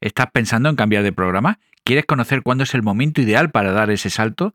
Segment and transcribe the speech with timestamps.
[0.00, 1.58] ¿Estás pensando en cambiar de programa?
[1.84, 4.54] ¿Quieres conocer cuándo es el momento ideal para dar ese salto?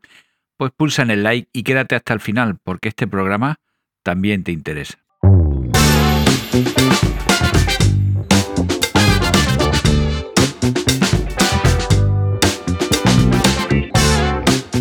[0.56, 3.60] Pues pulsa en el like y quédate hasta el final porque este programa
[4.02, 4.98] también te interesa.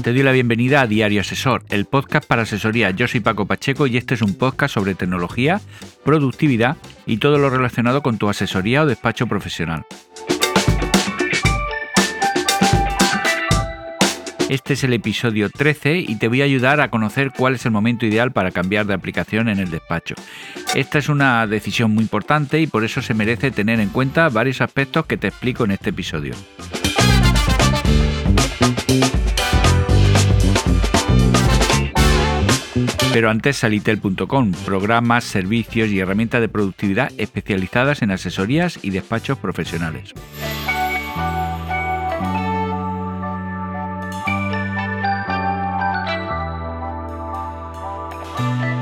[0.02, 2.90] Te doy la bienvenida a Diario Asesor, el podcast para asesoría.
[2.90, 5.62] Yo soy Paco Pacheco y este es un podcast sobre tecnología,
[6.04, 9.86] productividad y todo lo relacionado con tu asesoría o despacho profesional.
[14.48, 17.72] Este es el episodio 13 y te voy a ayudar a conocer cuál es el
[17.72, 20.14] momento ideal para cambiar de aplicación en el despacho.
[20.76, 24.62] Esta es una decisión muy importante y por eso se merece tener en cuenta varios
[24.62, 26.36] aspectos que te explico en este episodio.
[33.12, 40.14] Pero antes salitel.com, programas, servicios y herramientas de productividad especializadas en asesorías y despachos profesionales.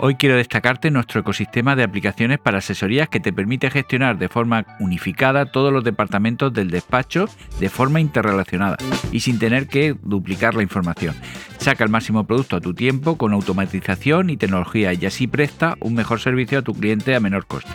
[0.05, 4.65] Hoy quiero destacarte nuestro ecosistema de aplicaciones para asesorías que te permite gestionar de forma
[4.81, 7.29] unificada todos los departamentos del despacho
[7.61, 8.75] de forma interrelacionada
[9.13, 11.15] y sin tener que duplicar la información.
[11.57, 15.93] Saca el máximo producto a tu tiempo con automatización y tecnología y así presta un
[15.93, 17.71] mejor servicio a tu cliente a menor coste.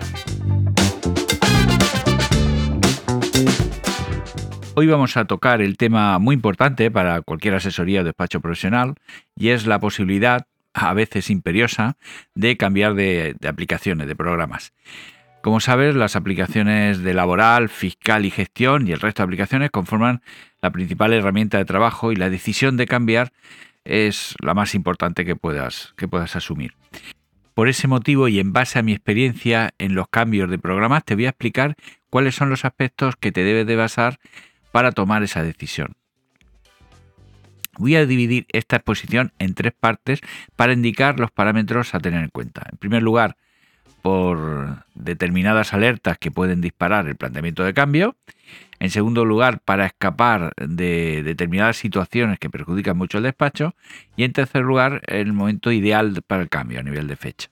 [4.74, 8.96] Hoy vamos a tocar el tema muy importante para cualquier asesoría o despacho profesional
[9.34, 10.46] y es la posibilidad
[10.82, 11.96] a veces imperiosa
[12.34, 14.72] de cambiar de, aplicaciones, de programas.
[15.42, 20.22] Como sabes, las aplicaciones de laboral, fiscal y gestión y el resto de aplicaciones conforman
[20.60, 23.32] la principal herramienta de trabajo y la decisión de cambiar
[23.84, 26.74] es la más importante que puedas, que puedas asumir.
[27.54, 31.14] Por ese motivo y en base a mi experiencia en los cambios de programas, te
[31.14, 31.74] voy a explicar
[32.10, 34.18] cuáles son los aspectos que te debes de basar
[34.70, 35.96] para tomar esa decisión.
[37.78, 40.20] Voy a dividir esta exposición en tres partes
[40.56, 42.66] para indicar los parámetros a tener en cuenta.
[42.70, 43.36] En primer lugar,
[44.02, 48.16] por determinadas alertas que pueden disparar el planteamiento de cambio.
[48.80, 53.74] En segundo lugar, para escapar de determinadas situaciones que perjudican mucho el despacho.
[54.16, 57.48] Y en tercer lugar, el momento ideal para el cambio a nivel de fecha.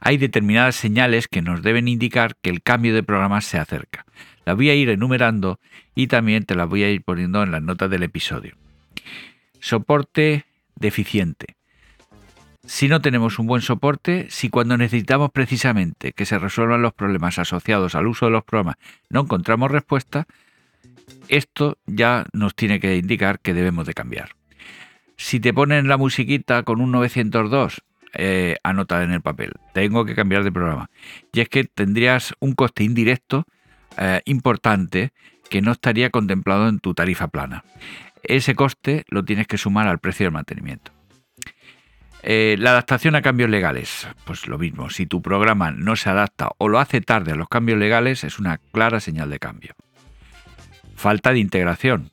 [0.00, 4.04] Hay determinadas señales que nos deben indicar que el cambio de programa se acerca.
[4.44, 5.58] Las voy a ir enumerando
[5.94, 8.56] y también te las voy a ir poniendo en las notas del episodio.
[9.60, 10.44] Soporte
[10.76, 11.56] deficiente.
[12.66, 17.38] Si no tenemos un buen soporte, si cuando necesitamos precisamente que se resuelvan los problemas
[17.38, 18.76] asociados al uso de los programas
[19.10, 20.26] no encontramos respuesta,
[21.28, 24.30] esto ya nos tiene que indicar que debemos de cambiar.
[25.16, 27.82] Si te ponen la musiquita con un 902,
[28.14, 30.90] eh, anota en el papel, tengo que cambiar de programa.
[31.32, 33.44] Y es que tendrías un coste indirecto
[33.98, 35.12] eh, importante
[35.50, 37.64] que no estaría contemplado en tu tarifa plana.
[38.22, 40.92] Ese coste lo tienes que sumar al precio del mantenimiento.
[42.22, 46.52] Eh, la adaptación a cambios legales, pues lo mismo, si tu programa no se adapta
[46.56, 49.74] o lo hace tarde a los cambios legales, es una clara señal de cambio.
[50.96, 52.10] Falta de integración.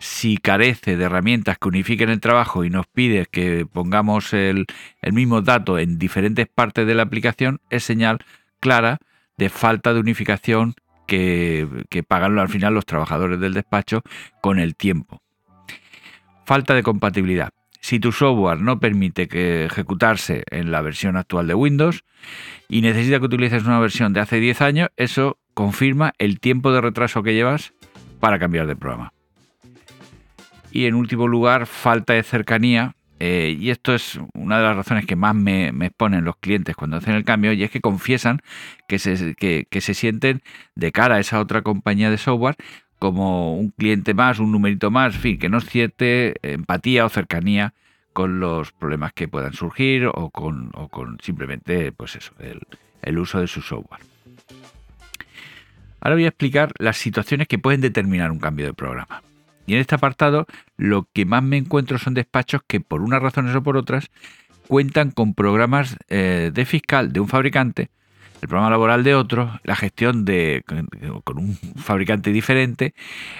[0.00, 4.66] Si carece de herramientas que unifiquen el trabajo y nos pide que pongamos el
[5.12, 8.18] mismo dato en diferentes partes de la aplicación, es señal
[8.60, 8.98] clara
[9.38, 10.74] de falta de unificación
[11.08, 14.02] que, pagan al final los trabajadores del despacho
[14.40, 15.22] con el tiempo.
[16.44, 17.50] Falta de compatibilidad.
[17.80, 22.04] Si tu software no permite que ejecutarse en la versión actual de Windows
[22.68, 26.80] y necesita que utilices una versión de hace 10 años, eso confirma el tiempo de
[26.80, 27.72] retraso que llevas
[28.20, 29.12] para cambiar de programa.
[30.70, 35.04] Y en último lugar, falta de cercanía eh, y esto es una de las razones
[35.06, 38.40] que más me, exponen los clientes cuando hacen el cambio, y es que confiesan
[38.86, 40.42] que se, que, se sienten
[40.74, 42.56] de cara a esa otra compañía de software
[42.98, 47.74] como un cliente más, un numerito más, en fin, que no siente empatía o cercanía
[48.12, 52.60] con los problemas que puedan surgir o con, con simplemente pues eso, el,
[53.02, 54.00] el uso de su software.
[56.00, 59.22] Ahora voy a explicar las situaciones que pueden determinar un cambio de programa.
[59.68, 60.46] Y en este apartado
[60.78, 64.10] lo que más me encuentro son despachos que por unas razones o por otras
[64.66, 67.90] cuentan con programas eh, de fiscal de un fabricante,
[68.40, 70.64] el programa laboral de otro, la gestión de
[71.24, 72.94] con un fabricante diferente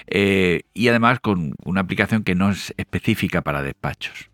[0.05, 4.29] eh, y además con una aplicación que no es específica para despachos.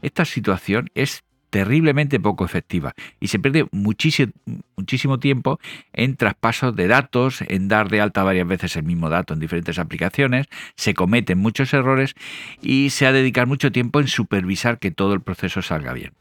[0.00, 5.58] Esta situación es terriblemente poco efectiva y se pierde muchísimo, tiempo
[5.92, 9.78] en traspasos de datos, en dar de alta varias veces el mismo dato en diferentes
[9.78, 10.46] aplicaciones,
[10.76, 12.14] se cometen muchos errores
[12.60, 16.12] y se ha de dedicar mucho tiempo en supervisar que todo el proceso salga bien.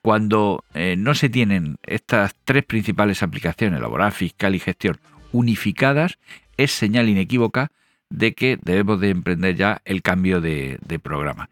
[0.00, 4.98] Cuando eh, no se tienen estas tres principales aplicaciones, laboral, fiscal y gestión,
[5.30, 6.18] unificadas
[6.56, 7.70] es señal inequívoca
[8.10, 11.48] de que debemos de emprender ya el cambio de, programa.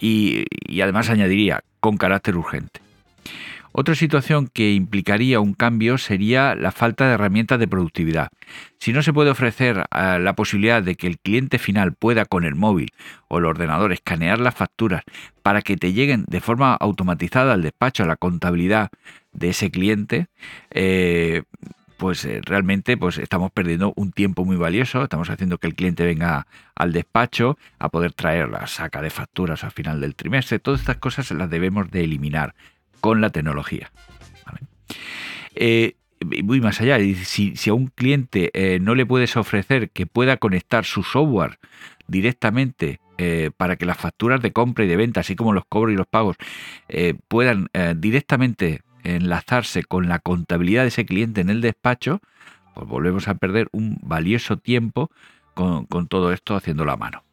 [0.00, 0.44] Y,
[0.80, 2.80] además añadiría, con carácter urgente.
[3.72, 8.28] Otra situación que implicaría un cambio sería la falta de herramientas de productividad.
[8.78, 12.44] Si no se puede ofrecer eh, la posibilidad de que el cliente final pueda con
[12.44, 12.90] el móvil
[13.28, 15.04] o el ordenador escanear las facturas
[15.42, 18.90] para que te lleguen de forma automatizada al despacho a la contabilidad
[19.32, 20.26] de ese cliente,
[20.72, 21.42] eh,
[22.00, 26.02] pues eh, realmente pues estamos perdiendo un tiempo muy valioso, estamos haciendo que el cliente
[26.02, 30.80] venga al despacho a poder traer la saca de facturas al final del trimestre, todas
[30.80, 32.54] estas cosas las debemos de eliminar
[33.00, 33.92] con la tecnología.
[35.54, 35.96] Eh,
[36.42, 40.86] muy más allá, si, a un cliente eh, no le puedes ofrecer que pueda conectar
[40.86, 41.58] su software
[42.08, 45.92] directamente eh, para que las facturas de compra y de venta, así como los cobros
[45.92, 46.36] y los pagos,
[47.28, 52.20] puedan directamente enlazarse con la contabilidad de ese cliente en el despacho,
[52.74, 55.10] pues volvemos a perder un valioso tiempo
[55.54, 57.24] con, con todo esto haciendo la mano.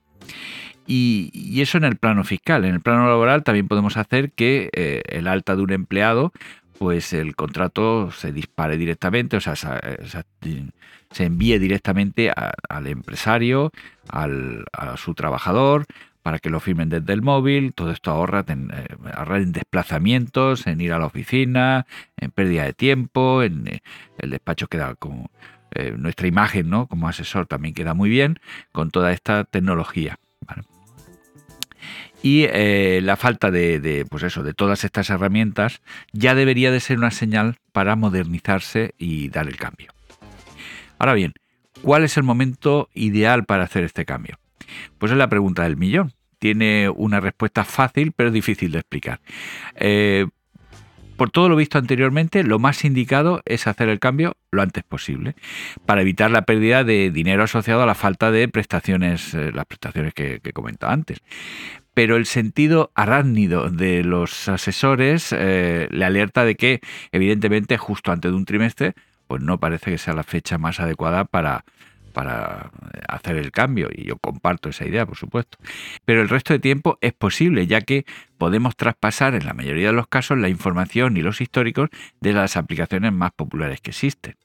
[0.87, 2.63] Y, eso en el plano fiscal.
[2.65, 6.31] En el plano laboral también podemos hacer que eh, el alta de un empleado,
[6.79, 9.73] pues el contrato se dispare directamente, o sea, se,
[11.23, 13.71] envíe directamente al empresario,
[14.07, 15.85] al, a su trabajador,
[16.27, 17.71] para que lo firmen desde el móvil.
[17.73, 18.55] Todo esto ahorra, eh,
[19.37, 21.85] en desplazamientos, en ir a la oficina,
[22.17, 23.79] en pérdida de tiempo, en eh,
[24.17, 25.31] el despacho queda como
[25.97, 26.87] nuestra imagen, ¿no?
[26.87, 28.39] Como asesor también queda muy bien
[28.71, 30.17] con toda esta tecnología
[32.23, 35.81] y eh, la falta de, pues eso, de todas estas herramientas
[36.11, 39.93] ya debería de ser una señal para modernizarse y dar el cambio.
[40.97, 41.33] Ahora bien,
[41.83, 44.39] ¿cuál es el momento ideal para hacer este cambio?
[44.97, 46.16] Pues es la pregunta del millón.
[46.39, 49.19] Tiene una respuesta fácil pero difícil de explicar.
[49.75, 50.27] Eh,
[51.17, 55.35] por todo lo visto anteriormente, lo más indicado es hacer el cambio lo antes posible,
[55.87, 60.13] para evitar la pérdida de dinero asociado a la falta de prestaciones, eh, las prestaciones
[60.13, 61.17] que, comentaba antes.
[61.95, 66.81] Pero el sentido arácnido de los asesores eh, le alerta de que,
[67.11, 68.93] evidentemente, justo antes de un trimestre,
[69.25, 71.65] pues no parece que sea la fecha más adecuada para,
[72.17, 72.71] para
[73.07, 75.59] hacer el cambio y yo comparto esa idea, por supuesto.
[76.03, 78.07] Pero el resto de tiempo es posible, ya que
[78.39, 82.57] podemos traspasar en la mayoría de los casos la información y los históricos de las
[82.57, 84.35] aplicaciones más populares que existen.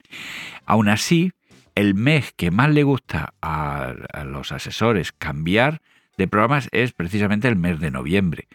[0.67, 1.31] Aún así,
[1.73, 5.81] el mes que más le gusta a, los asesores cambiar
[6.15, 8.47] de programas es precisamente el mes de noviembre,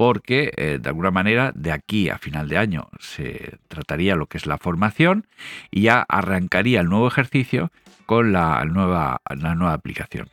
[0.00, 4.38] porque eh, de alguna manera de aquí a final de año se trataría lo que
[4.38, 5.26] es la formación
[5.70, 7.70] y ya arrancaría el nuevo ejercicio
[8.06, 10.30] con la nueva, la nueva aplicación.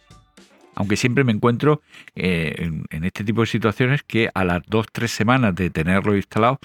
[0.76, 1.82] Aunque siempre me encuentro
[2.16, 6.60] eh, en, este tipo de situaciones que a las dos, tres semanas de tenerlo instalado,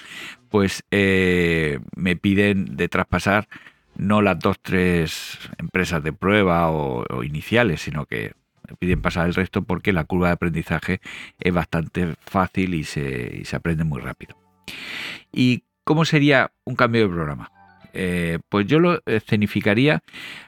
[0.49, 3.49] pues eh, me piden de traspasar
[3.97, 8.35] no las dos, tres empresas de prueba o, iniciales, sino que
[8.69, 11.01] me piden pasar el resto porque la curva de aprendizaje
[11.39, 14.37] es bastante fácil y se, se aprende muy rápido.
[15.33, 17.51] ¿Y cómo sería un cambio de programa?
[17.93, 20.03] Eh, pues yo lo escenificaría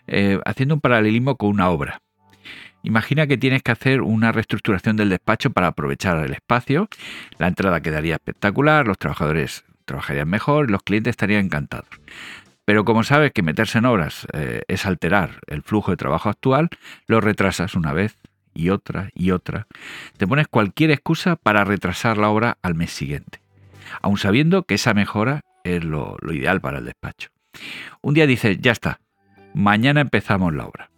[0.07, 2.01] eh, haciendo un paralelismo con una obra.
[2.83, 6.89] Imagina que tienes que hacer una reestructuración del despacho para aprovechar el espacio,
[7.39, 11.89] la entrada quedaría espectacular, los trabajadores trabajarían mejor, los clientes estarían encantados.
[12.65, 16.71] Pero como sabes que meterse en obras eh, es alterar el flujo de trabajo actual,
[17.07, 18.17] lo retrasas una vez
[18.55, 19.67] y otra y otra.
[20.17, 23.41] Te pones cualquier excusa para retrasar la obra al mes siguiente,
[24.01, 27.31] aun sabiendo que esa mejora es lo ideal para el despacho.
[28.01, 29.01] Un día dices, ya está,
[29.55, 30.91] mañana empezamos la obra.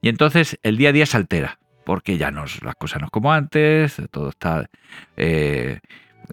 [0.00, 3.10] Y entonces el día a día se altera, porque ya nos, las cosas no es
[3.10, 4.68] como antes, todo está
[5.16, 5.80] eh,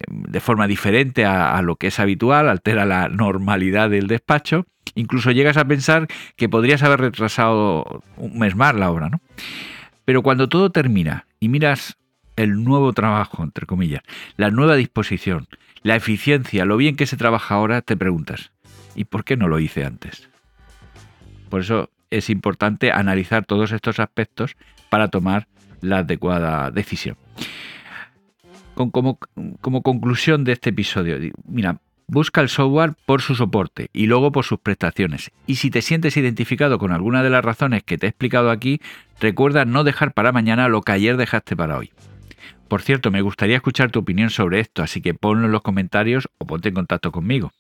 [0.07, 4.65] de forma diferente a, lo que es habitual, altera la normalidad del despacho.
[4.95, 9.21] Incluso llegas a pensar que podrías haber retrasado un mes más la obra, ¿no?
[10.05, 11.97] Pero cuando todo termina y miras
[12.35, 14.01] el nuevo trabajo, entre comillas,
[14.37, 15.47] la nueva disposición,
[15.81, 18.51] la eficiencia, lo bien que se trabaja ahora, te preguntas,
[18.95, 20.29] ¿Y por qué no lo hice antes?
[21.49, 24.55] Por eso es importante analizar todos estos aspectos
[24.89, 25.47] para tomar
[25.81, 27.17] la adecuada decisión.
[28.75, 29.19] Como,
[29.61, 34.45] como conclusión de este episodio, mira, busca el software por su soporte y luego por
[34.45, 35.31] sus prestaciones.
[35.47, 38.81] Y si te sientes identificado con alguna de las razones que te he explicado aquí,
[39.19, 41.91] recuerda no dejar para mañana lo que ayer dejaste para hoy.
[42.67, 46.29] Por cierto, me gustaría escuchar tu opinión sobre esto, así que ponlo en los comentarios
[46.37, 47.51] o ponte en contacto conmigo.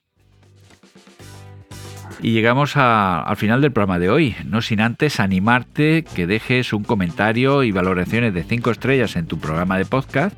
[2.23, 6.85] Y llegamos al final del programa de hoy, no sin antes animarte que dejes un
[6.85, 10.33] comentario y valoraciones de 5 estrellas en tu programa de podcast,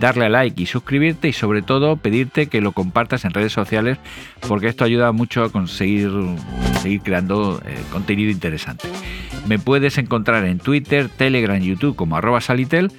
[0.00, 3.98] darle a like y suscribirte y sobre todo pedirte que lo compartas en redes sociales
[4.48, 6.10] porque esto ayuda mucho a conseguir
[6.80, 8.88] seguir creando eh, contenido interesante.
[9.46, 12.90] Me puedes encontrar en Twitter, Telegram, YouTube como arroba salitel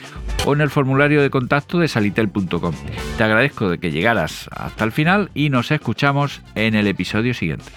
[0.45, 2.73] o en el formulario de contacto de salitel.com.
[3.17, 7.71] Te agradezco de que llegaras hasta el final y nos escuchamos en el episodio siguiente.